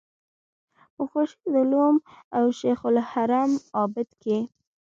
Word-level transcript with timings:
په 0.95 1.01
خورشید 1.09 1.45
علوم 1.59 1.95
او 2.37 2.45
شیخ 2.59 2.79
الحرم 2.89 3.51
عابد 3.77 4.09
کې. 4.21 4.37